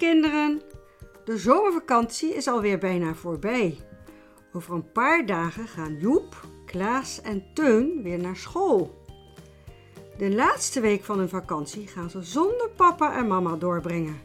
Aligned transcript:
Kinderen. 0.00 0.62
De 1.24 1.38
zomervakantie 1.38 2.34
is 2.34 2.48
alweer 2.48 2.78
bijna 2.78 3.14
voorbij. 3.14 3.78
Over 4.52 4.74
een 4.74 4.92
paar 4.92 5.26
dagen 5.26 5.68
gaan 5.68 5.96
Joep, 5.96 6.46
Klaas 6.66 7.20
en 7.20 7.44
Teun 7.54 8.02
weer 8.02 8.18
naar 8.18 8.36
school. 8.36 9.04
De 10.18 10.34
laatste 10.34 10.80
week 10.80 11.04
van 11.04 11.18
hun 11.18 11.28
vakantie 11.28 11.86
gaan 11.86 12.10
ze 12.10 12.22
zonder 12.22 12.70
papa 12.76 13.16
en 13.16 13.26
mama 13.26 13.56
doorbrengen. 13.56 14.20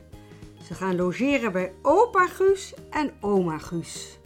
Ze 0.68 0.74
gaan 0.74 0.96
logeren 0.96 1.52
bij 1.52 1.74
opa 1.82 2.28
Guus 2.28 2.74
en 2.90 3.14
oma 3.22 3.58
Guus. 3.58 4.20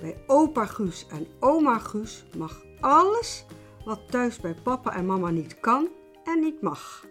Bij 0.00 0.22
opa 0.26 0.66
Guus 0.66 1.06
en 1.10 1.26
oma 1.38 1.78
Guus 1.78 2.24
mag 2.36 2.64
alles 2.80 3.44
wat 3.84 4.00
thuis 4.10 4.40
bij 4.40 4.54
papa 4.62 4.96
en 4.96 5.06
mama 5.06 5.30
niet 5.30 5.60
kan 5.60 5.88
en 6.24 6.40
niet 6.40 6.62
mag. 6.62 7.08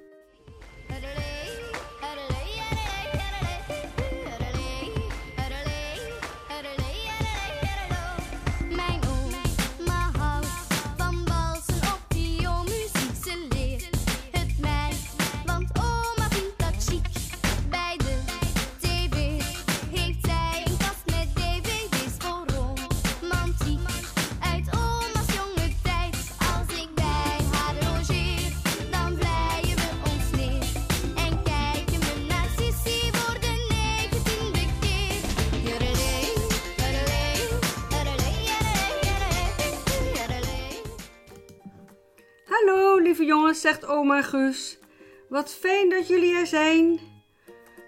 Zegt 43.69 43.85
oma 43.85 44.21
Guus. 44.21 44.79
Wat 45.27 45.53
fijn 45.53 45.89
dat 45.89 46.07
jullie 46.07 46.35
er 46.35 46.47
zijn. 46.47 46.99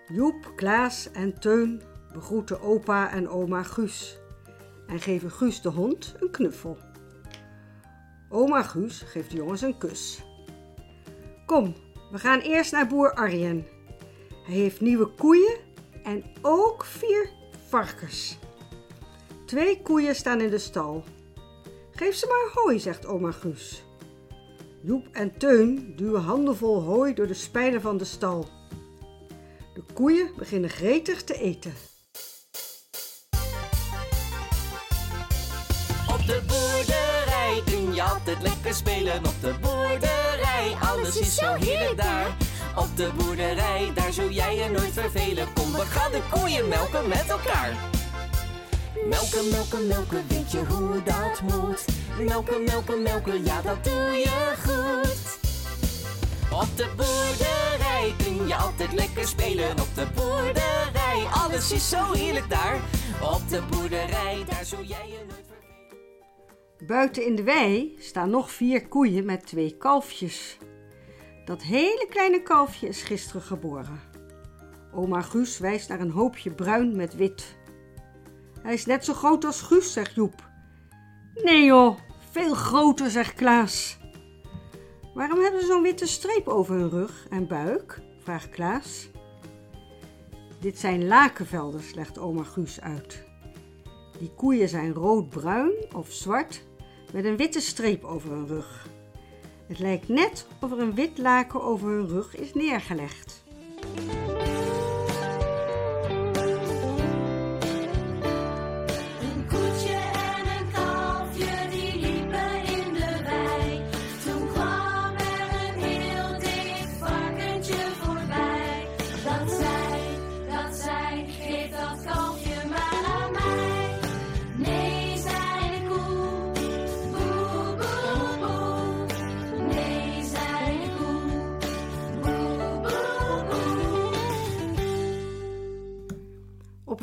Joep, 0.08 0.52
Klaas 0.56 1.12
en 1.12 1.40
Teun 1.40 1.82
begroeten 2.14 2.62
opa 2.62 3.12
en 3.12 3.30
oma 3.30 3.64
Guus 3.64 4.18
en 4.88 5.00
geven 5.00 5.32
Guus 5.32 5.62
de 5.62 5.70
hond 5.70 6.16
een 6.20 6.32
knuffel. 6.32 6.78
Oma 8.30 8.64
Guus 8.64 9.02
geeft 9.02 9.30
de 9.30 9.38
jongens 9.38 9.62
een 9.62 9.78
kus. 9.78 10.24
Kom, 11.46 11.76
we 12.12 12.18
gaan 12.18 12.40
eerst 12.40 12.72
naar 12.72 12.88
boer 12.88 13.14
Arjen. 13.14 13.68
Hij 14.44 14.56
heeft 14.56 14.82
nieuwe 14.82 15.06
koeien 15.06 15.60
en 16.04 16.24
ook 16.42 16.86
vier 16.86 17.30
varkens. 17.70 18.38
Twee 19.46 19.82
koeien 19.82 20.16
staan 20.16 20.42
in 20.42 20.50
de 20.50 20.60
stal. 20.60 21.04
Geef 21.92 22.16
ze 22.16 22.28
maar 22.28 22.64
hooi, 22.64 22.80
zegt 22.80 23.06
oma 23.06 23.32
Guus. 23.32 23.84
Joep 24.84 25.08
en 25.12 25.38
Teun 25.38 25.94
duwen 25.96 26.22
handenvol 26.22 26.82
hooi 26.82 27.14
door 27.14 27.28
de 27.28 27.34
spijlen 27.34 27.82
van 27.82 27.98
de 27.98 28.06
stal. 28.06 28.48
De 29.74 29.84
koeien 29.94 30.32
beginnen 30.38 30.70
gretig 30.70 31.24
te 31.24 31.34
eten. 31.34 31.74
Op 36.10 36.26
de 36.26 36.42
boerderij 36.48 37.62
kun 37.66 37.94
je 37.94 38.04
altijd 38.04 38.42
lekker 38.42 38.74
spelen. 38.74 39.18
Op 39.18 39.42
de 39.42 39.56
boerderij, 39.62 40.76
alles 40.80 41.20
is 41.20 41.36
zo 41.36 41.54
heerlijk 41.54 41.98
daar. 41.98 42.38
Op 42.76 42.98
de 42.98 43.12
boerderij, 43.18 43.92
daar 43.96 44.14
zul 44.14 44.30
jij 44.30 44.56
je 44.56 44.70
nooit 44.70 44.94
vervelen. 44.94 45.54
Kom, 45.54 45.72
we 45.72 45.86
gaan 45.86 46.12
de 46.12 46.22
koeien 46.32 46.68
melken 46.68 47.08
met 47.08 47.30
elkaar. 47.30 47.76
Melken, 49.10 49.50
melken, 49.50 49.88
melken, 49.88 50.24
weet 50.28 50.52
je 50.52 50.66
hoe 50.66 51.04
dat 51.04 51.42
moet? 51.42 52.01
Melken, 52.20 52.64
melken, 52.64 53.02
melken, 53.02 53.44
ja 53.44 53.62
dat 53.62 53.84
doe 53.84 53.94
je 53.94 54.54
goed. 54.64 55.40
Op 56.52 56.78
de 56.78 56.88
boerderij 56.98 58.14
kun 58.18 58.48
je 58.48 58.56
altijd 58.56 58.94
lekker 58.94 59.28
spelen. 59.28 59.72
Op 59.72 59.96
de 59.96 60.08
boerderij, 60.16 61.26
alles 61.34 61.72
is 61.72 61.90
zo 61.90 62.12
heerlijk 62.14 62.50
daar. 62.50 62.76
Op 63.22 63.50
de 63.50 63.62
boerderij, 63.70 64.44
daar 64.50 64.66
zul 64.66 64.84
jij 64.84 65.08
je 65.08 65.18
nooit 65.18 65.46
vervelen. 65.48 66.88
Buiten 66.88 67.26
in 67.26 67.36
de 67.36 67.44
wei 67.44 67.96
staan 68.00 68.30
nog 68.30 68.52
vier 68.52 68.88
koeien 68.88 69.26
met 69.26 69.46
twee 69.48 69.78
kalfjes. 69.78 70.58
Dat 71.46 71.62
hele 71.62 72.08
kleine 72.10 72.42
kalfje 72.44 72.88
is 72.88 73.02
gisteren 73.02 73.42
geboren. 73.42 74.00
Oma 74.94 75.22
Guus 75.22 75.58
wijst 75.58 75.90
naar 75.90 76.00
een 76.00 76.12
hoopje 76.12 76.52
bruin 76.52 76.96
met 76.96 77.16
wit. 77.16 77.58
Hij 78.62 78.74
is 78.74 78.86
net 78.86 79.06
zo 79.06 79.14
groot 79.14 79.46
als 79.46 79.62
Guus, 79.62 79.94
zegt 79.94 80.16
Joep. 80.16 80.50
Nee 81.44 81.66
joh, 81.66 81.98
veel 82.32 82.54
groter, 82.54 83.10
zegt 83.10 83.34
Klaas. 83.34 83.98
Waarom 85.14 85.40
hebben 85.40 85.62
ze 85.62 85.66
zo'n 85.66 85.82
witte 85.82 86.08
streep 86.08 86.48
over 86.48 86.76
hun 86.76 86.90
rug 86.90 87.28
en 87.30 87.48
buik? 87.48 88.02
vraagt 88.20 88.50
Klaas. 88.50 89.10
Dit 90.60 90.80
zijn 90.80 91.08
lakenvelders, 91.08 91.94
legt 91.94 92.20
oma 92.20 92.44
Guus 92.44 92.82
uit. 92.82 93.24
Die 94.20 94.32
koeien 94.36 94.70
zijn 94.70 94.94
roodbruin 94.94 95.72
of 95.96 96.12
zwart 96.12 96.64
met 97.14 97.26
een 97.26 97.38
witte 97.38 97.62
streep 97.62 98.04
over 98.04 98.32
hun 98.32 98.48
rug. 98.48 98.88
Het 99.68 99.80
lijkt 99.80 100.08
net 100.08 100.48
of 100.62 100.72
er 100.72 100.80
een 100.80 100.96
wit 100.96 101.18
laken 101.18 101.64
over 101.64 101.90
hun 101.90 102.08
rug 102.08 102.36
is 102.36 102.54
neergelegd. 102.54 103.44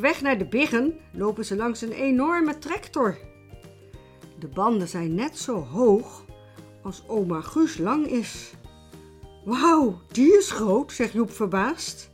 Weg 0.09 0.23
naar 0.23 0.39
de 0.39 0.47
biggen 0.47 0.99
lopen 1.13 1.45
ze 1.45 1.57
langs 1.57 1.81
een 1.81 1.93
enorme 1.93 2.59
tractor. 2.59 3.19
De 4.39 4.49
banden 4.49 4.89
zijn 4.89 5.15
net 5.15 5.39
zo 5.39 5.65
hoog 5.65 6.25
als 6.83 7.03
oma 7.07 7.41
Guus 7.41 7.79
lang 7.79 8.07
is. 8.07 8.53
Wauw, 9.45 10.01
die 10.13 10.37
is 10.39 10.51
groot, 10.51 10.93
zegt 10.93 11.13
Joep 11.13 11.31
verbaasd. 11.31 12.11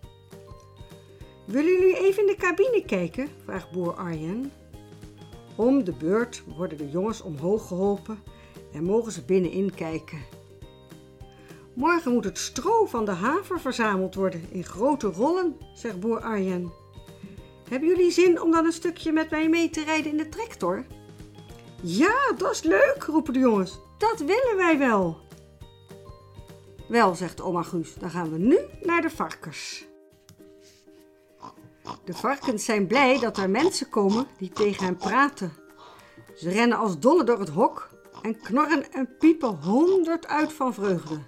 Willen 1.46 1.72
jullie 1.72 1.98
even 1.98 2.22
in 2.22 2.26
de 2.26 2.36
cabine 2.36 2.82
kijken? 2.86 3.28
vraagt 3.44 3.70
boer 3.70 3.94
Arjen. 3.94 4.52
Om 5.56 5.84
de 5.84 5.92
beurt 5.92 6.42
worden 6.56 6.78
de 6.78 6.90
jongens 6.90 7.22
omhoog 7.22 7.66
geholpen 7.66 8.18
en 8.72 8.84
mogen 8.84 9.12
ze 9.12 9.24
binnenin 9.24 9.74
kijken. 9.74 10.18
Morgen 11.74 12.12
moet 12.12 12.24
het 12.24 12.38
stro 12.38 12.86
van 12.86 13.04
de 13.04 13.10
haver 13.10 13.60
verzameld 13.60 14.14
worden 14.14 14.42
in 14.50 14.64
grote 14.64 15.06
rollen, 15.06 15.56
zegt 15.74 16.00
boer 16.00 16.20
Arjen. 16.20 16.82
Hebben 17.74 17.92
jullie 17.92 18.10
zin 18.10 18.42
om 18.42 18.50
dan 18.50 18.64
een 18.64 18.72
stukje 18.72 19.12
met 19.12 19.30
mij 19.30 19.48
mee 19.48 19.70
te 19.70 19.84
rijden 19.84 20.10
in 20.10 20.16
de 20.16 20.28
tractor? 20.28 20.86
Ja, 21.82 22.32
dat 22.36 22.50
is 22.50 22.62
leuk, 22.62 23.04
roepen 23.06 23.32
de 23.32 23.38
jongens. 23.38 23.78
Dat 23.98 24.18
willen 24.18 24.56
wij 24.56 24.78
wel. 24.78 25.20
Wel, 26.88 27.14
zegt 27.14 27.40
oma 27.40 27.62
Guus, 27.62 27.94
dan 27.94 28.10
gaan 28.10 28.30
we 28.30 28.38
nu 28.38 28.58
naar 28.82 29.02
de 29.02 29.10
varkens. 29.10 29.84
De 32.04 32.14
varkens 32.14 32.64
zijn 32.64 32.86
blij 32.86 33.18
dat 33.18 33.36
er 33.36 33.50
mensen 33.50 33.88
komen 33.88 34.26
die 34.38 34.50
tegen 34.50 34.84
hen 34.84 34.96
praten. 34.96 35.52
Ze 36.36 36.50
rennen 36.50 36.78
als 36.78 36.98
dolle 36.98 37.24
door 37.24 37.38
het 37.38 37.48
hok 37.48 37.90
en 38.22 38.40
knorren 38.40 38.92
en 38.92 39.16
piepen 39.18 39.62
honderd 39.64 40.26
uit 40.26 40.52
van 40.52 40.74
vreugde. 40.74 41.18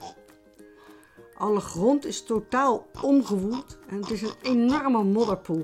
Alle 1.35 1.61
grond 1.61 2.05
is 2.05 2.23
totaal 2.23 2.87
omgewoeld 3.03 3.79
en 3.89 4.01
het 4.01 4.11
is 4.11 4.23
een 4.23 4.35
enorme 4.43 5.05
modderpoel. 5.05 5.63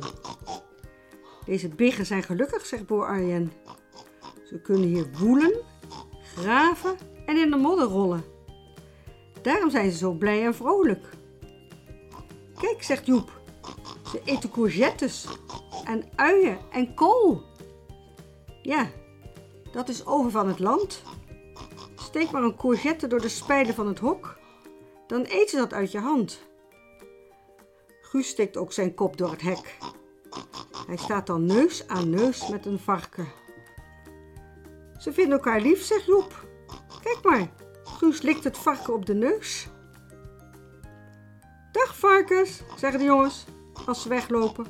Deze 1.44 1.68
biggen 1.68 2.06
zijn 2.06 2.22
gelukkig, 2.22 2.66
zegt 2.66 2.86
boer 2.86 3.06
Arjen. 3.06 3.52
Ze 4.44 4.60
kunnen 4.60 4.88
hier 4.88 5.10
woelen, 5.18 5.62
graven 6.22 6.96
en 7.26 7.36
in 7.36 7.50
de 7.50 7.56
modder 7.56 7.86
rollen. 7.86 8.24
Daarom 9.42 9.70
zijn 9.70 9.90
ze 9.90 9.96
zo 9.96 10.12
blij 10.12 10.44
en 10.44 10.54
vrolijk. 10.54 11.08
Kijk, 12.60 12.82
zegt 12.82 13.06
Joep, 13.06 13.40
ze 14.10 14.20
eten 14.24 14.50
courgettes 14.50 15.26
en 15.84 16.04
uien 16.14 16.58
en 16.70 16.94
kool. 16.94 17.42
Ja, 18.62 18.90
dat 19.72 19.88
is 19.88 20.06
over 20.06 20.30
van 20.30 20.48
het 20.48 20.58
land. 20.58 21.02
Steek 21.94 22.30
maar 22.30 22.42
een 22.42 22.56
courgette 22.56 23.06
door 23.06 23.20
de 23.20 23.28
spijlen 23.28 23.74
van 23.74 23.86
het 23.86 23.98
hok, 23.98 24.38
dan 25.06 25.22
eten 25.22 25.48
ze 25.48 25.56
dat 25.56 25.72
uit 25.72 25.92
je 25.92 25.98
hand. 25.98 26.40
Guus 28.02 28.28
steekt 28.28 28.56
ook 28.56 28.72
zijn 28.72 28.94
kop 28.94 29.16
door 29.16 29.30
het 29.30 29.42
hek. 29.42 29.78
Hij 30.86 30.96
staat 30.96 31.26
dan 31.26 31.46
neus 31.46 31.88
aan 31.88 32.10
neus 32.10 32.48
met 32.48 32.66
een 32.66 32.78
varken. 32.78 33.28
Ze 34.98 35.12
vinden 35.12 35.32
elkaar 35.32 35.60
lief, 35.60 35.82
zegt 35.82 36.04
Joep. 36.04 36.46
Kijk 37.02 37.18
maar, 37.22 37.50
Guus 37.84 38.22
likt 38.22 38.44
het 38.44 38.58
varken 38.58 38.94
op 38.94 39.06
de 39.06 39.14
neus. 39.14 39.68
Dag 41.72 41.96
varkens, 41.96 42.62
zeggen 42.76 42.98
de 42.98 43.04
jongens 43.04 43.44
als 43.86 44.02
ze 44.02 44.08
weglopen. 44.08 44.66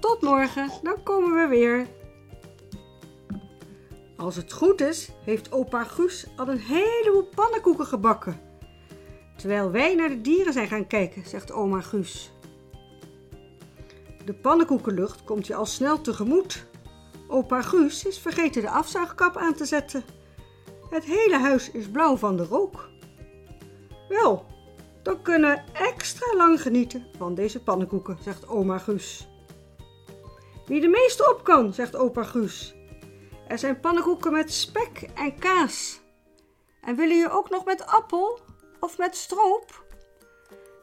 Tot 0.00 0.22
morgen, 0.22 0.70
dan 0.82 1.02
komen 1.02 1.34
we 1.34 1.46
weer. 1.48 1.86
Als 4.16 4.36
het 4.36 4.52
goed 4.52 4.80
is, 4.80 5.10
heeft 5.24 5.52
opa 5.52 5.84
Guus 5.84 6.26
al 6.36 6.48
een 6.48 6.58
heleboel 6.58 7.28
pannenkoeken 7.34 7.86
gebakken. 7.86 8.40
Terwijl 9.36 9.70
wij 9.70 9.94
naar 9.94 10.08
de 10.08 10.20
dieren 10.20 10.52
zijn 10.52 10.68
gaan 10.68 10.86
kijken, 10.86 11.26
zegt 11.26 11.52
oma 11.52 11.80
Guus. 11.80 12.32
De 14.26 14.34
pannenkoekenlucht 14.34 15.24
komt 15.24 15.46
je 15.46 15.54
al 15.54 15.66
snel 15.66 16.00
tegemoet. 16.00 16.66
Opa 17.28 17.62
Guus 17.62 18.04
is 18.04 18.18
vergeten 18.18 18.62
de 18.62 18.70
afzuigkap 18.70 19.36
aan 19.36 19.54
te 19.54 19.64
zetten. 19.64 20.04
Het 20.90 21.04
hele 21.04 21.38
huis 21.38 21.70
is 21.70 21.90
blauw 21.90 22.16
van 22.16 22.36
de 22.36 22.44
rook. 22.44 22.88
Wel, 24.08 24.46
dan 25.02 25.22
kunnen 25.22 25.50
we 25.50 25.78
extra 25.78 26.36
lang 26.36 26.62
genieten 26.62 27.06
van 27.16 27.34
deze 27.34 27.62
pannenkoeken, 27.62 28.18
zegt 28.20 28.48
oma 28.48 28.78
Guus. 28.78 29.28
Wie 30.66 30.80
de 30.80 30.88
meeste 30.88 31.34
op 31.34 31.44
kan, 31.44 31.72
zegt 31.72 31.96
opa 31.96 32.22
Guus. 32.22 32.74
Er 33.48 33.58
zijn 33.58 33.80
pannenkoeken 33.80 34.32
met 34.32 34.52
spek 34.52 35.10
en 35.14 35.38
kaas. 35.38 36.00
En 36.80 36.96
willen 36.96 37.16
je 37.16 37.30
ook 37.30 37.50
nog 37.50 37.64
met 37.64 37.86
appel 37.86 38.38
of 38.80 38.98
met 38.98 39.16
stroop? 39.16 39.84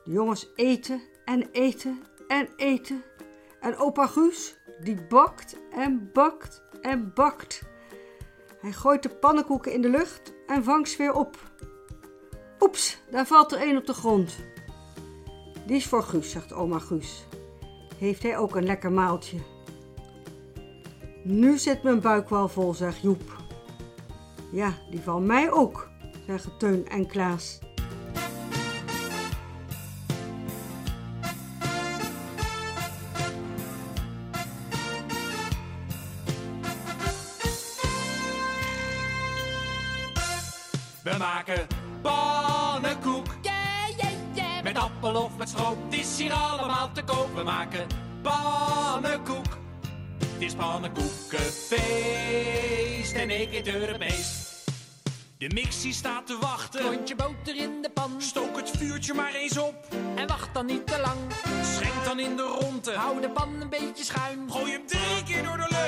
De 0.03 0.11
jongens 0.11 0.49
eten 0.55 1.01
en 1.25 1.49
eten 1.51 2.03
en 2.27 2.49
eten. 2.55 3.03
En 3.63 3.77
opa 3.77 4.07
Guus, 4.07 4.55
die 4.79 5.01
bakt 5.09 5.57
en 5.71 6.09
bakt 6.13 6.61
en 6.81 7.13
bakt. 7.13 7.63
Hij 8.61 8.71
gooit 8.71 9.03
de 9.03 9.09
pannenkoeken 9.09 9.73
in 9.73 9.81
de 9.81 9.89
lucht 9.89 10.33
en 10.47 10.63
vangt 10.63 10.89
ze 10.89 10.97
weer 10.97 11.13
op. 11.13 11.37
Oeps, 12.59 13.01
daar 13.11 13.25
valt 13.25 13.51
er 13.51 13.67
een 13.67 13.77
op 13.77 13.85
de 13.85 13.93
grond. 13.93 14.35
Die 15.65 15.75
is 15.75 15.87
voor 15.87 16.03
Guus, 16.03 16.31
zegt 16.31 16.53
oma 16.53 16.79
Guus. 16.79 17.25
Heeft 17.97 18.23
hij 18.23 18.37
ook 18.37 18.55
een 18.55 18.65
lekker 18.65 18.91
maaltje? 18.91 19.37
Nu 21.23 21.57
zit 21.57 21.83
mijn 21.83 22.01
buik 22.01 22.29
wel 22.29 22.47
vol, 22.47 22.73
zegt 22.73 23.01
Joep. 23.01 23.43
Ja, 24.51 24.73
die 24.89 25.01
van 25.01 25.25
mij 25.25 25.51
ook, 25.51 25.89
zeggen 26.27 26.57
Teun 26.57 26.87
en 26.87 27.07
Klaas. 27.07 27.59
We 41.03 41.15
maken 41.17 41.67
pannenkoek. 42.01 43.25
Yeah, 43.41 43.55
yeah, 43.97 44.11
yeah. 44.33 44.63
Met 44.63 44.77
appel 44.77 45.15
of 45.23 45.37
met 45.37 45.49
stroop, 45.49 45.77
het 45.89 45.99
is 45.99 46.17
hier 46.17 46.33
allemaal 46.33 46.91
te 46.91 47.03
koop. 47.03 47.35
We 47.35 47.43
maken 47.43 47.87
pannenkoek. 48.21 49.57
Het 50.19 50.41
is 50.41 50.53
pannenkoekenfeest 50.53 53.13
en 53.13 53.41
ik 53.41 53.53
eet 53.53 53.65
het 53.65 53.97
meest. 53.99 54.41
De 55.37 55.49
mixie 55.53 55.93
staat 55.93 56.27
te 56.27 56.37
wachten. 56.41 56.79
Klontje 56.81 57.15
boter 57.15 57.55
in 57.55 57.81
de 57.81 57.89
pan 57.89 58.21
Stook 58.21 58.55
het 58.55 58.69
vuurtje 58.77 59.13
maar 59.13 59.33
eens 59.33 59.57
op. 59.57 59.75
en 60.15 60.27
wacht 60.27 60.53
dan 60.53 60.65
niet 60.65 60.87
te 60.87 60.99
lang. 60.99 61.19
Schenk 61.63 62.03
dan 62.05 62.19
in 62.19 62.35
de 62.35 62.41
ronde. 62.59 62.91
Hou 62.91 63.21
de 63.21 63.29
pan 63.29 63.61
een 63.61 63.69
beetje 63.69 64.03
schuin 64.03 64.51
Gooi 64.51 64.71
hem 64.71 64.85
drie 64.87 65.23
keer 65.25 65.43
door 65.43 65.57
de 65.57 65.67
lucht. 65.69 65.82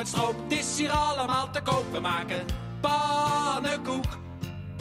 Met 0.00 0.08
stroop, 0.08 0.34
het 0.48 0.58
is 0.58 0.78
hier 0.78 0.90
allemaal 0.90 1.50
te 1.50 1.60
koop. 1.60 1.84
We 1.92 2.00
maken 2.00 2.44
pannenkoek. 2.80 4.18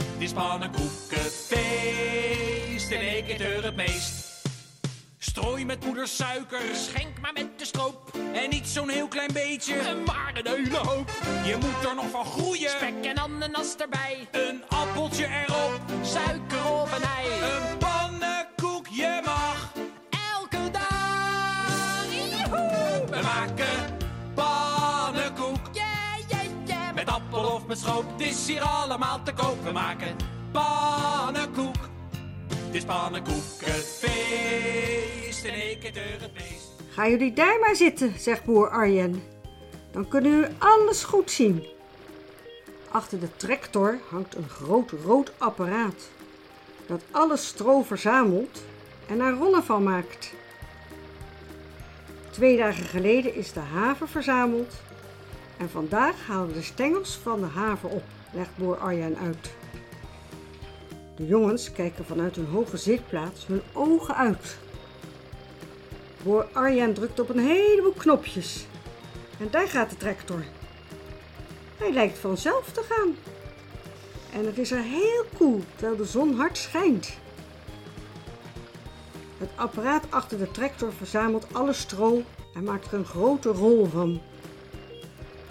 Het 0.02 0.22
is 0.22 0.34
pannenkoekenfeest 0.34 2.92
en 2.92 3.18
ik 3.18 3.30
eet 3.30 3.42
er 3.42 3.64
het 3.64 3.76
meest. 3.76 4.28
Strooi 5.18 5.66
met 5.66 5.80
poedersuiker 5.80 6.62
Schenk 6.74 7.20
maar 7.22 7.34
met 7.34 7.60
de 7.60 7.66
stroop, 7.66 8.18
en 8.34 8.50
niet 8.50 8.68
zo'n 8.68 8.90
heel 8.90 9.08
klein 9.08 9.34
beetje. 9.34 9.76
maar 10.06 10.32
een 10.34 10.48
hele 10.48 10.78
hoop. 10.78 11.12
Je 11.46 11.56
moet 11.56 11.86
er 11.90 11.96
nog 11.96 12.10
van 12.10 12.26
groeien. 12.26 12.70
Spek 12.70 13.06
en 13.06 13.18
ananas 13.18 13.76
erbij, 13.76 14.28
Een 14.32 14.64
appeltje 14.68 15.28
erop, 15.28 15.82
suiker 16.02 16.72
of 16.72 16.99
hier 28.50 28.62
allemaal 28.62 29.24
te 29.24 29.34
koop. 29.34 29.64
We 29.64 29.72
maken 29.72 30.16
pannenkoek. 30.52 31.76
Het 32.54 32.76
is 32.76 32.86
pannenkoekenfeest 32.86 35.46
en 35.46 35.72
ik 35.72 35.84
het 35.84 36.34
meest. 36.34 36.68
Gaan 36.92 37.10
jullie 37.10 37.34
daar 37.34 37.60
maar 37.60 37.76
zitten, 37.76 38.20
zegt 38.20 38.44
boer 38.44 38.70
Arjen. 38.70 39.24
Dan 39.92 40.08
kunnen 40.08 40.32
jullie 40.32 40.56
alles 40.58 41.04
goed 41.04 41.32
zien. 41.32 41.66
Achter 42.92 43.20
de 43.20 43.36
tractor 43.36 43.98
hangt 44.10 44.36
een 44.36 44.50
groot 44.50 44.92
rood 45.06 45.32
apparaat 45.38 46.10
dat 46.88 47.02
alle 47.12 47.38
stro 47.38 47.84
verzamelt 47.84 48.64
en 49.08 49.20
er 49.20 49.34
rollen 49.34 49.64
van 49.64 49.84
maakt. 49.84 50.34
Twee 52.30 52.58
dagen 52.58 52.86
geleden 52.86 53.36
is 53.36 53.54
de 53.54 53.60
haver 53.60 54.08
verzameld 54.08 54.74
en 55.58 55.70
vandaag 55.70 56.16
halen 56.28 56.48
we 56.48 56.54
de 56.54 56.62
stengels 56.62 57.20
van 57.24 57.40
de 57.40 57.46
haver 57.46 57.90
op, 57.90 58.04
legt 58.34 58.58
boer 58.58 58.78
Arjen 58.78 59.18
uit. 59.18 59.52
De 61.16 61.26
jongens 61.26 61.72
kijken 61.72 62.06
vanuit 62.06 62.36
hun 62.36 62.48
hoge 62.48 62.78
zitplaats 62.78 63.48
hun 63.48 63.62
ogen 63.74 64.16
uit. 64.16 64.58
Boer 66.24 66.48
Arjen 66.54 66.94
drukt 66.94 67.20
op 67.20 67.30
een 67.30 67.40
heleboel 67.40 67.94
knopjes. 67.94 68.66
En 69.40 69.48
daar 69.52 69.68
gaat 69.68 69.90
de 69.90 69.98
tractor. 69.98 70.44
Hij 71.78 71.92
lijkt 71.92 72.18
vanzelf 72.18 72.72
te 72.72 72.82
gaan. 72.90 73.16
En 74.34 74.46
het 74.46 74.58
is 74.58 74.72
er 74.72 74.82
heel 74.82 75.26
koel 75.38 75.64
terwijl 75.76 75.98
de 75.98 76.06
zon 76.06 76.36
hard 76.36 76.58
schijnt. 76.58 77.18
Het 79.38 79.50
apparaat 79.56 80.04
achter 80.10 80.38
de 80.38 80.52
tractor 80.52 80.94
verzamelt 80.94 81.48
alle 81.52 81.74
stro 81.74 82.24
en 82.54 82.64
maakt 82.64 82.86
er 82.86 82.94
een 82.94 83.06
grote 83.06 83.50
rol 83.50 83.86
van. 83.86 84.22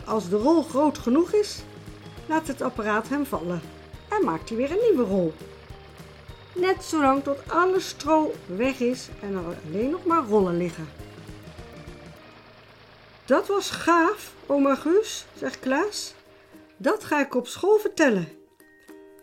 Als 0.04 0.28
de 0.28 0.37
rol 0.37 0.62
groot 0.62 0.99
genoeg 0.99 1.32
is, 1.32 1.62
laat 2.28 2.47
het 2.47 2.62
apparaat 2.62 3.08
hem 3.08 3.26
vallen 3.26 3.61
en 4.08 4.25
maakt 4.25 4.49
hij 4.49 4.58
weer 4.58 4.70
een 4.70 4.90
nieuwe 4.90 5.08
rol. 5.08 5.32
Net 6.54 6.85
zolang 6.85 7.23
tot 7.23 7.38
alle 7.50 7.80
stro 7.80 8.32
weg 8.47 8.80
is 8.80 9.08
en 9.20 9.35
er 9.35 9.56
alleen 9.66 9.90
nog 9.90 10.04
maar 10.04 10.25
rollen 10.25 10.56
liggen. 10.56 10.88
Dat 13.25 13.47
was 13.47 13.70
gaaf, 13.70 14.32
oma 14.47 14.75
Guus, 14.75 15.26
zegt 15.37 15.61
Klaas. 15.61 16.14
Dat 16.76 17.04
ga 17.04 17.20
ik 17.20 17.35
op 17.35 17.47
school 17.47 17.78
vertellen. 17.78 18.28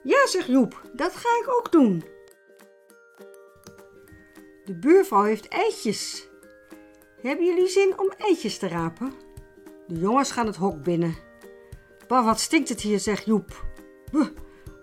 Ja, 0.03 0.27
zegt 0.27 0.47
Joep, 0.47 0.81
dat 0.93 1.15
ga 1.15 1.29
ik 1.41 1.57
ook 1.57 1.71
doen. 1.71 2.03
De 4.65 4.73
buurvrouw 4.73 5.23
heeft 5.23 5.47
eitjes. 5.47 6.27
Hebben 7.21 7.45
jullie 7.45 7.67
zin 7.67 7.99
om 7.99 8.13
eitjes 8.17 8.57
te 8.57 8.67
rapen? 8.67 9.13
De 9.87 9.99
jongens 9.99 10.31
gaan 10.31 10.45
het 10.45 10.55
hok 10.55 10.83
binnen. 10.83 11.24
Bah, 12.07 12.25
wat 12.25 12.39
stinkt 12.39 12.69
het 12.69 12.81
hier, 12.81 12.99
zegt 12.99 13.25
Joep. 13.25 13.65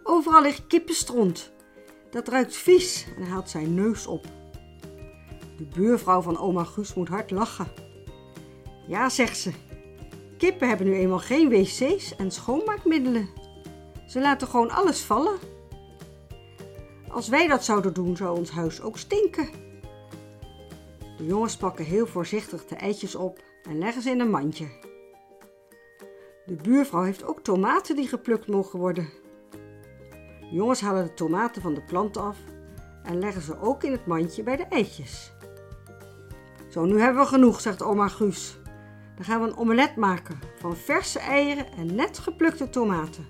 Overal 0.02 0.42
ligt 0.42 0.66
kippenstront. 0.66 1.52
Dat 2.10 2.28
ruikt 2.28 2.56
vies 2.56 3.06
en 3.16 3.26
haalt 3.26 3.50
zijn 3.50 3.74
neus 3.74 4.06
op. 4.06 4.26
De 5.56 5.64
buurvrouw 5.74 6.20
van 6.20 6.38
oma 6.38 6.64
Guus 6.64 6.94
moet 6.94 7.08
hard 7.08 7.30
lachen. 7.30 7.66
Ja, 8.86 9.08
zegt 9.08 9.38
ze. 9.38 9.52
Kippen 10.38 10.68
hebben 10.68 10.86
nu 10.86 10.94
eenmaal 10.94 11.18
geen 11.18 11.48
wc's 11.48 12.16
en 12.16 12.30
schoonmaakmiddelen. 12.30 13.28
Ze 14.06 14.20
laten 14.20 14.48
gewoon 14.48 14.70
alles 14.70 15.00
vallen. 15.00 15.38
Als 17.08 17.28
wij 17.28 17.46
dat 17.46 17.64
zouden 17.64 17.94
doen, 17.94 18.16
zou 18.16 18.38
ons 18.38 18.50
huis 18.50 18.80
ook 18.80 18.98
stinken. 18.98 19.48
De 21.16 21.26
jongens 21.26 21.56
pakken 21.56 21.84
heel 21.84 22.06
voorzichtig 22.06 22.66
de 22.66 22.74
eitjes 22.74 23.14
op 23.14 23.42
en 23.62 23.78
leggen 23.78 24.02
ze 24.02 24.10
in 24.10 24.20
een 24.20 24.30
mandje. 24.30 24.91
De 26.46 26.56
buurvrouw 26.62 27.02
heeft 27.02 27.24
ook 27.24 27.42
tomaten 27.42 27.96
die 27.96 28.08
geplukt 28.08 28.46
mogen 28.46 28.78
worden. 28.78 29.08
De 30.40 30.48
jongens 30.50 30.80
halen 30.80 31.04
de 31.04 31.14
tomaten 31.14 31.62
van 31.62 31.74
de 31.74 31.82
plant 31.82 32.16
af 32.16 32.36
en 33.02 33.18
leggen 33.18 33.42
ze 33.42 33.60
ook 33.60 33.82
in 33.82 33.92
het 33.92 34.06
mandje 34.06 34.42
bij 34.42 34.56
de 34.56 34.64
eitjes. 34.64 35.32
Zo, 36.70 36.84
nu 36.84 37.00
hebben 37.00 37.22
we 37.22 37.28
genoeg, 37.28 37.60
zegt 37.60 37.82
oma 37.82 38.08
Guus. 38.08 38.58
Dan 39.16 39.24
gaan 39.24 39.40
we 39.40 39.46
een 39.46 39.56
omelet 39.56 39.96
maken 39.96 40.38
van 40.58 40.76
verse 40.76 41.18
eieren 41.18 41.72
en 41.72 41.94
net 41.94 42.18
geplukte 42.18 42.70
tomaten. 42.70 43.26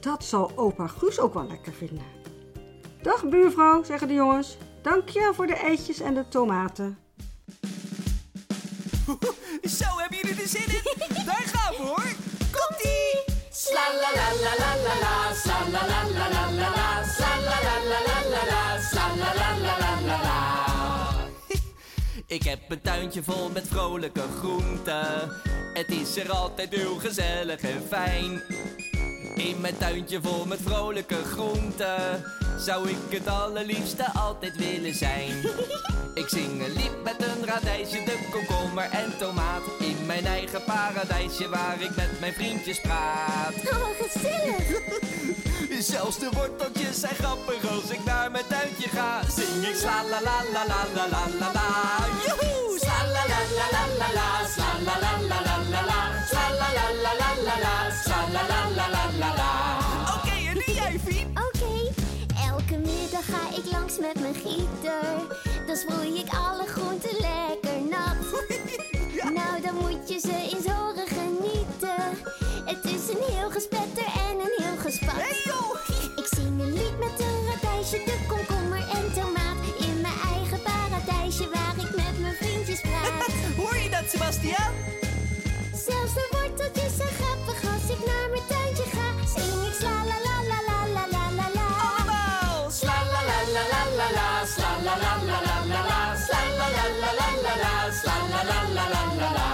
Dat 0.00 0.24
zal 0.24 0.52
opa 0.54 0.86
Guus 0.86 1.20
ook 1.20 1.34
wel 1.34 1.46
lekker 1.46 1.72
vinden. 1.72 2.04
Dag 3.02 3.28
buurvrouw, 3.28 3.82
zeggen 3.82 4.08
de 4.08 4.14
jongens. 4.14 4.56
Dank 4.82 5.08
je 5.08 5.30
voor 5.34 5.46
de 5.46 5.54
eitjes 5.54 6.00
en 6.00 6.14
de 6.14 6.28
tomaten. 6.28 6.98
Zo, 9.78 9.84
hebben 9.96 10.18
jullie 10.18 10.42
er 10.42 10.48
zin 10.48 10.66
in? 10.66 11.24
Daar 11.24 11.47
hoor. 11.78 12.08
Komt-ie! 12.56 13.24
Sla 13.50 13.84
la 14.00 14.10
la 14.18 14.28
la 14.44 14.52
la 14.62 14.72
la 14.86 14.94
la, 15.04 15.34
sla 15.42 15.58
la 15.74 15.82
la 15.92 16.00
la 16.16 16.26
la 16.34 16.44
la 16.60 16.68
la, 16.78 16.88
sla 17.14 17.32
la 17.48 17.58
la 17.66 17.76
la 17.90 17.98
la 18.08 18.18
la 18.32 18.42
la, 18.52 18.62
sla 18.90 19.04
la 19.22 19.30
la 19.40 19.50
la 19.64 19.74
la 19.82 19.92
la 20.08 20.18
la. 20.22 20.38
Ik 22.26 22.42
heb 22.42 22.60
een 22.68 22.80
tuintje 22.80 23.22
vol 23.22 23.50
met 23.50 23.68
vrolijke 23.68 24.24
groenten. 24.38 25.30
Het 25.74 25.90
is 25.90 26.16
er 26.16 26.30
altijd 26.32 26.74
heel 26.74 26.98
gezellig 26.98 27.60
en 27.60 27.82
fijn. 27.88 28.42
In 29.34 29.60
mijn 29.60 29.76
tuintje 29.76 30.20
vol 30.22 30.44
met 30.46 30.58
vrolijke 30.62 31.24
groenten 31.24 32.24
zou 32.58 32.88
ik 32.88 32.96
het 33.08 33.28
allerliefste 33.28 34.12
altijd 34.12 34.56
willen 34.56 34.94
zijn. 34.94 35.32
Ik 36.14 36.28
zing 36.28 36.62
een 36.62 36.72
lied 36.72 37.02
met 37.04 37.22
een 37.22 37.46
radijsje, 37.46 38.04
de 38.04 38.28
komkommer 38.30 38.88
en 38.90 39.18
tomaat. 39.18 39.62
In 39.78 40.06
mijn 40.06 40.26
eigen 40.26 40.64
paradijsje 40.64 41.48
waar 41.48 41.80
ik 41.80 41.96
met 41.96 42.20
mijn 42.20 42.32
vriendjes 42.32 42.80
praat. 42.80 43.54
Oh, 43.72 43.88
gezellig. 44.00 44.80
Zelfs 45.78 46.18
de 46.18 46.28
worteltjes 46.32 47.00
zijn 47.00 47.14
grappig 47.14 47.70
als 47.70 47.90
ik 47.90 48.04
naar 48.04 48.30
mijn 48.30 48.44
tuintje 48.48 48.88
ga. 48.88 49.20
Zing 49.36 49.66
ik 49.66 49.74
sla 49.74 50.04
la 50.10 50.20
la 50.20 50.42
la 50.52 50.66
la 50.66 50.86
la 50.94 51.06
la 51.08 51.26
la 51.38 51.52
la. 51.52 51.68
Joehoe! 52.26 52.78
Sla 52.78 53.02
la 53.14 53.24
la 53.32 53.40
la 53.58 53.66
la 53.70 53.86
la 53.98 54.12
la. 54.18 54.48
Sla 54.54 54.70
la 54.84 54.98
la 55.00 55.12
la 55.28 55.40
la 55.42 55.56
la 55.70 55.82
la. 55.86 55.87
Sebastiaan? 84.18 84.72
Zelfs 85.86 86.14
de 86.14 86.26
worteltjes 86.30 86.96
zijn 86.96 87.14
grappig 87.20 87.58
als 87.72 87.86
ik 87.94 88.00
naar 88.06 88.28
mijn 88.30 88.46
tuintje 88.48 88.86
ga. 88.94 89.08
Zing 89.34 89.66
ik 89.66 89.74
sla 89.80 89.96
la 90.10 90.18
la 90.26 90.36
la 90.50 90.58
la 90.68 90.78
la 90.94 91.04
la 91.14 91.24
la 91.38 91.46
la. 91.58 91.66
Allemaal! 91.88 92.70
Sla 92.70 92.96
la 93.12 93.20
la 93.30 93.38
la 93.54 93.62
la 93.72 93.82
la 93.98 94.08
la. 94.18 94.28
Sla 94.54 94.70
la 94.86 94.94
la 95.04 95.12
la 95.28 95.38
la 95.48 95.56
la 95.72 95.80
la. 95.90 96.00
Sla 96.24 96.40
la 96.58 96.66
la 96.76 96.86
la 97.02 97.10
la 97.20 97.28
la 97.44 97.54
la. 97.62 97.74
Sla 98.00 98.14
la 98.32 98.40
la 98.50 98.58
la 98.76 98.84
la 98.94 99.02
la 99.20 99.28
la. 99.38 99.48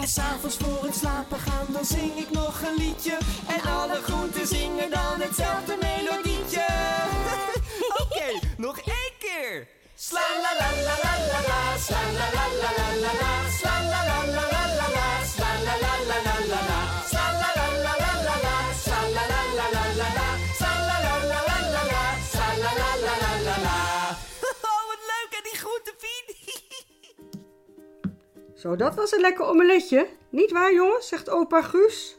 En 0.00 0.08
s'avonds 0.08 0.56
voor 0.56 0.84
het 0.86 0.96
slapen 0.96 1.38
gaan, 1.38 1.66
dan 1.68 1.84
zing 1.84 2.16
ik 2.16 2.30
nog 2.30 2.62
een 2.62 2.76
liedje. 2.84 3.18
En 3.54 3.70
alle 3.70 3.98
groenten 4.02 4.46
zingen 4.46 4.90
dan 4.90 5.20
hetzelfde 5.20 5.76
melodietje. 5.80 6.69
Sla 10.10 10.26
la 10.44 10.52
la 10.60 10.68
la 10.86 10.94
la 11.04 11.14
la 11.30 11.40
la, 11.50 11.58
sla 11.86 12.00
la 12.18 12.26
la 12.36 12.44
la 12.60 12.70
la 12.78 12.86
la 13.02 13.12
la, 13.20 13.30
sla 13.58 13.74
la 13.90 14.00
la 14.08 14.18
la 14.36 14.44
la 14.54 14.62
la 14.78 14.86
la, 14.96 15.06
sla 15.32 15.50
la 15.66 15.74
la 15.82 15.92
la 16.08 16.16
la 16.26 16.34
la 16.50 16.60
la, 16.70 16.78
sla 17.10 17.26
la 17.40 17.48
la 17.58 17.66
la 17.84 17.94
la 18.02 18.12
la 18.26 18.36
la, 18.46 18.56
sla 18.82 18.98
la 19.16 19.24
la 19.30 19.44
la 19.58 19.66
la 19.74 19.84
la 20.00 20.08
la, 20.16 20.28
sla 20.58 20.70
la 20.88 20.96
la 21.04 21.14
la 21.30 21.38
la 21.48 21.58
la 21.74 21.82
la, 21.92 22.02
sla 22.30 22.46
la 22.62 22.70
la 22.80 22.90
la 23.04 23.14
la 23.22 23.32
la 23.46 23.56
la. 23.66 23.76
Oh, 24.70 24.82
wat 24.88 25.02
leuk 25.12 25.32
en 25.38 25.44
die 25.48 25.58
groente. 25.62 25.92
Zo, 28.60 28.76
dat 28.76 28.94
was 28.94 29.12
een 29.12 29.20
lekker 29.20 29.44
omeletje. 29.44 30.08
Niet 30.30 30.50
waar, 30.50 30.72
jongens, 30.72 31.08
zegt 31.08 31.30
opa 31.30 31.62
Guus. 31.62 32.16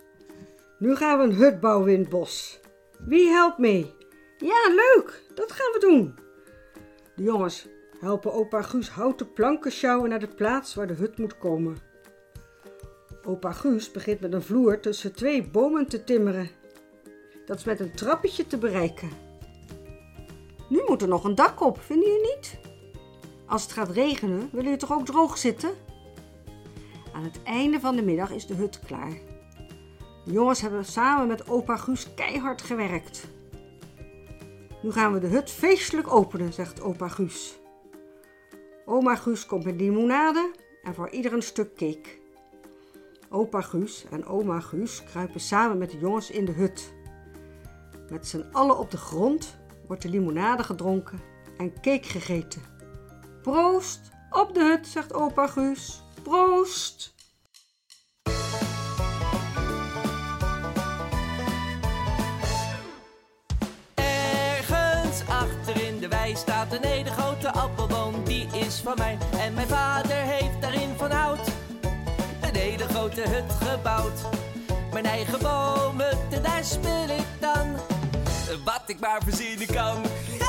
Nu 0.80 0.96
gaan 0.96 1.18
we 1.18 1.24
een 1.24 1.34
hut 1.34 1.60
bouwen 1.60 1.94
in 1.94 2.00
het 2.00 2.10
bos. 2.10 2.60
Wie 3.06 3.30
helpt 3.30 3.58
mee? 3.58 3.94
Ja, 4.38 4.70
leuk, 4.70 5.24
dat 5.36 5.52
gaan 5.52 5.72
we 5.72 5.80
doen. 5.80 6.16
De 7.16 7.24
jongens 7.24 7.68
helpen 8.02 8.34
opa 8.34 8.62
Guus 8.62 8.90
houten 8.90 9.34
planken 9.34 9.72
sjouwen 9.72 10.10
naar 10.10 10.20
de 10.20 10.28
plaats 10.28 10.76
waar 10.76 10.88
de 10.88 10.94
hut 10.94 11.18
moet 11.18 11.38
komen. 11.38 11.78
Opa 13.26 13.52
Guus 13.52 13.92
begint 13.92 14.20
met 14.20 14.34
een 14.34 14.42
vloer 14.42 14.80
tussen 14.80 15.14
twee 15.14 15.50
bomen 15.50 15.88
te 15.88 16.04
timmeren. 16.04 16.50
Dat 17.46 17.58
is 17.58 17.64
met 17.64 17.80
een 17.80 17.96
trappetje 17.96 18.48
te 18.48 18.58
bereiken. 18.58 19.10
Nu 20.70 20.84
moet 20.88 21.02
er 21.02 21.08
nog 21.08 21.24
een 21.24 21.36
dak 21.36 21.62
op, 21.62 21.82
vinden 21.82 22.10
jullie 22.10 22.36
niet? 22.36 22.60
Als 23.46 23.64
het 23.64 23.72
gaat 23.72 23.90
regenen, 23.90 24.40
willen 24.40 24.64
jullie 24.64 24.78
toch 24.78 24.94
ook 24.94 25.06
droog 25.06 25.38
zitten? 25.38 25.70
Aan 27.14 27.24
het 27.24 27.44
einde 27.44 27.80
van 27.80 27.96
de 27.96 28.02
middag 28.02 28.32
is 28.32 28.46
de 28.46 28.54
hut 28.54 28.80
klaar. 28.80 29.14
De 30.26 30.32
jongens 30.32 30.62
hebben 30.62 30.86
samen 30.86 31.28
met 31.28 31.50
opa 31.50 31.78
Guus 31.78 32.14
keihard 32.14 32.62
gewerkt. 32.62 33.28
Nu 34.82 34.92
gaan 34.92 35.14
we 35.14 35.20
de 35.20 35.28
hut 35.28 35.52
feestelijk 35.52 36.14
openen, 36.14 36.54
zegt 36.54 36.82
opa 36.82 37.08
Guus. 37.08 37.61
Oma 38.86 39.16
Guus 39.16 39.46
komt 39.46 39.64
met 39.64 39.82
limonade 39.82 40.52
en 40.84 40.96
voor 40.96 41.10
ieder 41.10 41.34
een 41.34 41.42
stuk 41.42 41.76
cake. 41.76 42.20
Opa 43.30 43.62
Guus 43.62 44.06
en 44.12 44.26
oma 44.26 44.60
Guus 44.60 45.04
kruipen 45.04 45.40
samen 45.40 45.78
met 45.78 45.92
de 45.92 45.98
jongens 45.98 46.32
in 46.32 46.46
de 46.46 46.52
hut. 46.52 46.94
Met 48.10 48.28
z'n 48.28 48.46
allen 48.52 48.78
op 48.78 48.92
de 48.92 48.98
grond 48.98 49.58
wordt 49.88 50.02
de 50.02 50.10
limonade 50.10 50.64
gedronken 50.64 51.20
en 51.58 51.74
cake 51.74 52.08
gegeten. 52.08 52.62
Proost 53.42 54.12
op 54.30 54.54
de 54.54 54.64
hut, 54.64 54.88
zegt 54.88 55.14
opa 55.14 55.48
Guus. 55.48 56.04
Proost! 56.24 57.21
In 65.76 66.00
de 66.00 66.08
wei 66.08 66.36
staat 66.36 66.74
een 66.74 66.86
hele 66.86 67.10
grote 67.10 67.52
appelboom, 67.52 68.24
die 68.24 68.48
is 68.54 68.82
van 68.84 68.96
mij. 68.98 69.18
En 69.40 69.54
mijn 69.54 69.68
vader 69.68 70.16
heeft 70.16 70.62
daarin 70.62 70.90
van 70.98 71.12
hout 71.12 71.48
een 72.42 72.56
hele 72.56 72.88
grote 72.88 73.22
hut 73.22 73.52
gebouwd. 73.70 74.20
Mijn 74.92 75.06
eigen 75.06 75.40
en 76.32 76.42
daar 76.42 76.64
speel 76.64 77.10
ik 77.10 77.26
dan 77.40 77.76
wat 78.64 78.84
ik 78.86 79.00
maar 79.00 79.22
verzinnen 79.24 79.68
kan. 79.68 80.02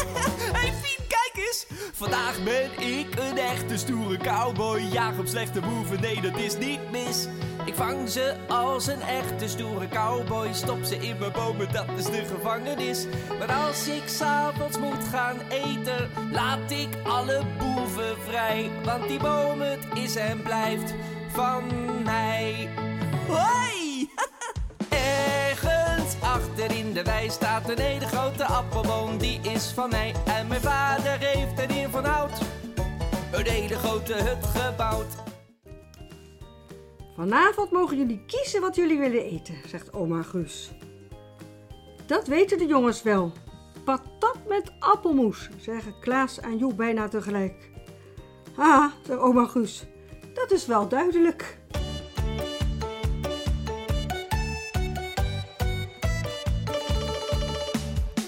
hey 0.56 0.72
Fien, 0.82 1.06
kijk 1.08 1.32
eens! 1.34 1.66
Vandaag 1.92 2.42
ben 2.44 2.88
ik 2.88 3.14
een 3.18 3.38
echte 3.38 3.78
stoere 3.78 4.16
cowboy. 4.16 4.80
Jaag 4.80 5.18
op 5.18 5.26
slechte 5.26 5.60
boeven, 5.60 6.00
nee 6.00 6.20
dat 6.20 6.36
is 6.36 6.56
niet 6.56 6.90
mis. 6.90 7.26
Ik 7.64 7.74
vang 7.74 8.08
ze 8.08 8.34
als 8.48 8.86
een 8.86 9.02
echte 9.02 9.48
stoere 9.48 9.88
cowboy. 9.88 10.52
Stop 10.52 10.82
ze 10.84 10.96
in 10.96 11.16
mijn 11.18 11.32
bomen, 11.32 11.72
dat 11.72 11.86
is 11.96 12.04
de 12.04 12.24
gevangenis. 12.24 13.06
Maar 13.38 13.52
als 13.52 13.88
ik 13.88 14.02
s'avonds 14.06 14.78
moet 14.78 15.04
gaan 15.10 15.36
eten, 15.48 16.10
laat 16.32 16.70
ik 16.70 16.88
alle 17.04 17.42
boeven 17.58 18.16
vrij. 18.28 18.70
Want 18.84 19.08
die 19.08 19.18
boom, 19.18 19.60
het 19.60 19.86
is 19.94 20.16
en 20.16 20.42
blijft 20.42 20.94
van 21.32 21.64
mij. 22.04 22.68
Hoi! 23.28 24.10
Ergens 25.48 26.14
achter 26.20 26.76
in 26.76 26.92
de 26.92 27.02
wei 27.02 27.30
staat 27.30 27.68
een 27.68 27.80
hele 27.80 28.06
grote 28.06 28.44
appelboom, 28.44 29.18
die 29.18 29.40
is 29.42 29.72
van 29.74 29.90
mij. 29.90 30.14
En 30.24 30.46
mijn 30.46 30.60
vader 30.60 31.18
heeft 31.18 31.58
erin 31.58 31.90
van 31.90 32.04
hout 32.04 32.40
een 33.32 33.46
hele 33.46 33.74
grote 33.74 34.14
hut 34.14 34.46
gebouwd. 34.46 35.31
Vanavond 37.16 37.70
mogen 37.70 37.96
jullie 37.96 38.24
kiezen 38.26 38.60
wat 38.60 38.76
jullie 38.76 38.98
willen 38.98 39.24
eten, 39.24 39.54
zegt 39.66 39.92
oma 39.92 40.22
Guus. 40.22 40.70
Dat 42.06 42.26
weten 42.26 42.58
de 42.58 42.66
jongens 42.66 43.02
wel. 43.02 43.32
Patat 43.84 44.38
met 44.48 44.72
appelmoes, 44.78 45.48
zeggen 45.58 46.00
Klaas 46.00 46.40
en 46.40 46.58
Joep 46.58 46.76
bijna 46.76 47.08
tegelijk. 47.08 47.70
Ah, 48.56 48.92
zegt 49.06 49.18
oma 49.18 49.46
Guus, 49.46 49.86
dat 50.34 50.50
is 50.50 50.66
wel 50.66 50.88
duidelijk. 50.88 51.58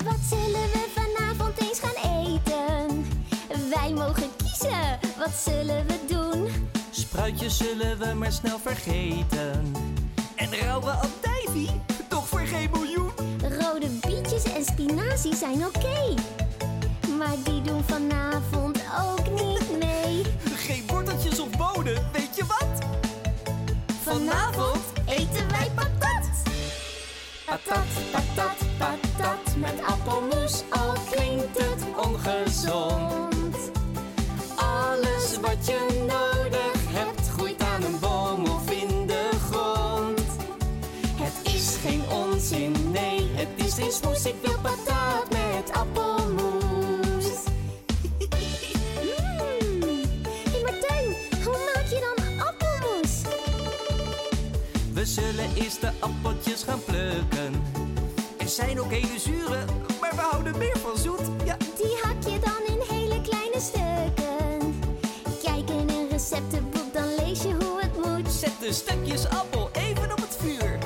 Wat 0.04 0.20
zullen 0.28 0.66
we 0.72 0.84
vanavond 0.94 1.60
eens 1.60 1.80
gaan 1.80 2.24
eten? 2.24 3.04
Wij 3.70 3.92
mogen 3.92 4.30
kiezen, 4.36 4.98
wat 5.18 5.30
zullen 5.30 5.86
we? 5.86 6.03
Spruitjes 7.14 7.56
zullen 7.56 7.98
we 7.98 8.14
maar 8.14 8.32
snel 8.32 8.58
vergeten. 8.58 9.72
En 10.34 10.56
rauwe 10.60 10.90
andijvie, 10.90 11.70
toch 12.08 12.28
voor 12.28 12.40
geen 12.40 12.70
miljoen. 12.72 13.10
Rode 13.60 13.86
bietjes 13.86 14.42
en 14.42 14.64
spinazie 14.64 15.34
zijn 15.34 15.66
oké. 15.66 16.14
Maar 17.18 17.36
die 17.44 17.62
doen 17.62 17.82
vanavond 17.84 18.83
We 55.04 55.10
zullen 55.10 55.54
eerst 55.54 55.80
de 55.80 55.90
appeltjes 55.98 56.62
gaan 56.62 56.84
plukken. 56.84 57.62
Er 58.38 58.48
zijn 58.48 58.80
ook 58.80 58.90
hele 58.90 59.18
zure, 59.18 59.64
maar 60.00 60.10
we 60.14 60.20
houden 60.20 60.58
meer 60.58 60.78
van 60.78 60.98
zoet. 60.98 61.20
Ja, 61.44 61.56
Die 61.56 61.98
hak 62.02 62.22
je 62.22 62.38
dan 62.38 62.76
in 62.76 62.96
hele 62.96 63.20
kleine 63.20 63.60
stukken. 63.60 64.74
Kijk 65.42 65.70
in 65.70 65.88
een 65.88 66.08
receptenboek, 66.10 66.92
dan 66.92 67.14
lees 67.16 67.42
je 67.42 67.54
hoe 67.64 67.80
het 67.80 67.96
moet. 68.04 68.32
zet 68.32 68.60
de 68.60 68.72
stukjes 68.72 69.28
appel 69.28 69.70
even 69.72 70.12
op 70.12 70.20
het 70.20 70.36
vuur. 70.40 70.78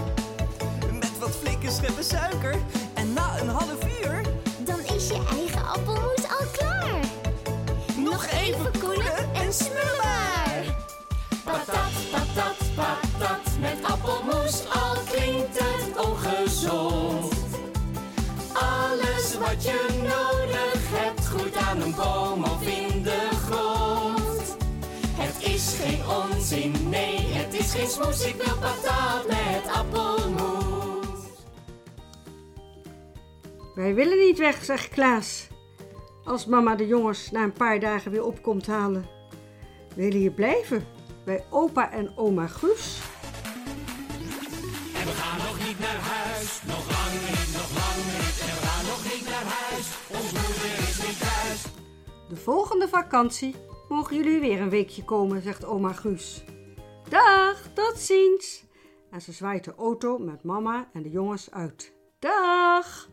Met 0.93 1.19
wat 1.19 1.37
flinke 1.37 1.71
scheppen 1.71 2.05
suiker. 2.05 2.57
En 2.95 3.13
na 3.13 3.41
een 3.41 3.49
half 3.49 3.85
uur 3.85 3.88
appelmoes, 14.09 14.65
al 14.69 14.97
klinkt 15.11 15.59
het 15.59 16.07
ongezond. 16.07 17.33
Alles 18.53 19.39
wat 19.39 19.63
je 19.63 19.87
nodig 20.03 20.83
hebt, 20.91 21.25
groeit 21.25 21.57
aan 21.57 21.81
een 21.81 21.95
boom 21.95 22.45
of 22.45 22.67
in 22.67 23.03
de 23.03 23.29
grond. 23.47 24.57
Het 25.13 25.43
is 25.43 25.79
geen 25.81 26.01
onzin, 26.07 26.89
nee, 26.89 27.19
het 27.21 27.55
is 27.55 27.73
geen 27.75 27.89
smoes. 27.89 28.27
Ik 28.27 28.35
wil 28.35 28.57
patat 28.59 29.27
met 29.27 29.73
appelmoes. 29.75 30.67
Wij 33.75 33.95
willen 33.95 34.19
niet 34.19 34.39
weg, 34.39 34.65
zegt 34.65 34.89
Klaas. 34.89 35.47
Als 36.25 36.47
mama 36.47 36.75
de 36.75 36.87
jongens 36.87 37.31
na 37.31 37.43
een 37.43 37.53
paar 37.53 37.81
dagen 37.81 38.11
weer 38.11 38.25
opkomt 38.25 38.67
halen. 38.67 39.09
Willen 39.95 40.19
hier 40.19 40.31
blijven, 40.31 40.87
bij 41.25 41.45
opa 41.51 41.93
en 41.93 42.17
oma 42.17 42.47
Guus. 42.47 43.01
Volgende 52.49 52.89
vakantie 52.89 53.55
mogen 53.89 54.17
jullie 54.17 54.41
weer 54.41 54.61
een 54.61 54.71
weekje 54.71 55.05
komen, 55.05 55.43
zegt 55.43 55.65
oma 55.65 55.93
Guus. 55.93 56.45
Dag, 57.09 57.69
tot 57.75 57.99
ziens. 57.99 58.65
En 59.11 59.21
ze 59.21 59.33
zwaait 59.33 59.65
de 59.65 59.75
auto 59.75 60.19
met 60.19 60.43
mama 60.43 60.89
en 60.93 61.03
de 61.03 61.11
jongens 61.11 61.51
uit. 61.51 61.93
Dag. 62.19 63.09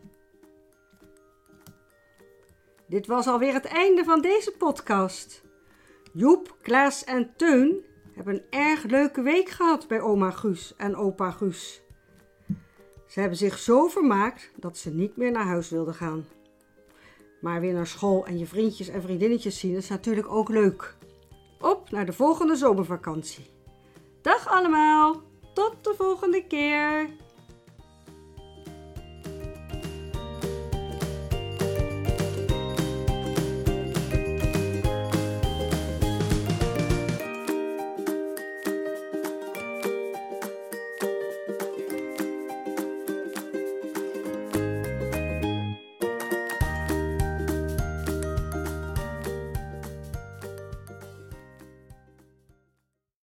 Dit 2.86 3.06
was 3.06 3.26
alweer 3.26 3.52
het 3.52 3.64
einde 3.64 4.04
van 4.04 4.20
deze 4.20 4.52
podcast. 4.58 5.42
Joep, 6.12 6.56
Klaas 6.62 7.04
en 7.04 7.32
Teun 7.36 7.84
hebben 8.14 8.34
een 8.34 8.44
erg 8.50 8.82
leuke 8.82 9.22
week 9.22 9.48
gehad 9.48 9.88
bij 9.88 10.00
oma 10.00 10.30
Guus 10.30 10.74
en 10.76 10.96
opa 10.96 11.30
Guus. 11.30 11.82
Ze 13.06 13.20
hebben 13.20 13.38
zich 13.38 13.58
zo 13.58 13.88
vermaakt 13.88 14.50
dat 14.56 14.76
ze 14.78 14.90
niet 14.90 15.16
meer 15.16 15.30
naar 15.30 15.46
huis 15.46 15.70
wilden 15.70 15.94
gaan. 15.94 16.35
Maar 17.40 17.60
weer 17.60 17.72
naar 17.72 17.86
school 17.86 18.26
en 18.26 18.38
je 18.38 18.46
vriendjes 18.46 18.88
en 18.88 19.02
vriendinnetjes 19.02 19.58
zien 19.58 19.76
is 19.76 19.88
natuurlijk 19.88 20.28
ook 20.28 20.48
leuk. 20.48 20.96
Op 21.60 21.90
naar 21.90 22.06
de 22.06 22.12
volgende 22.12 22.56
zomervakantie. 22.56 23.46
Dag 24.22 24.48
allemaal, 24.48 25.22
tot 25.54 25.74
de 25.82 25.94
volgende 25.96 26.46
keer. 26.46 27.10